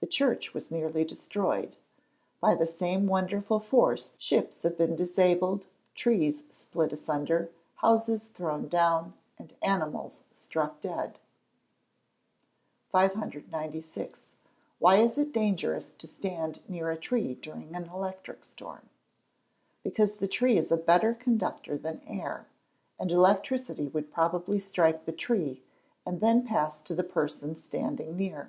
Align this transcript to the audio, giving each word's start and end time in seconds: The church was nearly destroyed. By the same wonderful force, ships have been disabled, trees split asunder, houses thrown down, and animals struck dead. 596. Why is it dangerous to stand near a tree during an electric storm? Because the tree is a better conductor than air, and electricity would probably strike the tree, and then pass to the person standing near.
The 0.00 0.06
church 0.06 0.54
was 0.54 0.70
nearly 0.70 1.04
destroyed. 1.04 1.76
By 2.40 2.54
the 2.54 2.66
same 2.66 3.06
wonderful 3.06 3.60
force, 3.60 4.14
ships 4.16 4.62
have 4.62 4.78
been 4.78 4.96
disabled, 4.96 5.66
trees 5.94 6.44
split 6.50 6.94
asunder, 6.94 7.50
houses 7.74 8.26
thrown 8.28 8.68
down, 8.68 9.12
and 9.38 9.54
animals 9.60 10.22
struck 10.32 10.80
dead. 10.80 11.18
596. 12.90 14.28
Why 14.78 14.96
is 14.96 15.18
it 15.18 15.30
dangerous 15.30 15.92
to 15.92 16.06
stand 16.08 16.62
near 16.66 16.90
a 16.90 16.96
tree 16.96 17.34
during 17.34 17.76
an 17.76 17.90
electric 17.92 18.46
storm? 18.46 18.88
Because 19.82 20.16
the 20.16 20.26
tree 20.26 20.56
is 20.56 20.72
a 20.72 20.78
better 20.78 21.12
conductor 21.12 21.76
than 21.76 22.00
air, 22.06 22.46
and 22.98 23.12
electricity 23.12 23.88
would 23.88 24.10
probably 24.10 24.58
strike 24.58 25.04
the 25.04 25.12
tree, 25.12 25.62
and 26.06 26.22
then 26.22 26.46
pass 26.46 26.80
to 26.80 26.94
the 26.94 27.04
person 27.04 27.56
standing 27.56 28.16
near. 28.16 28.48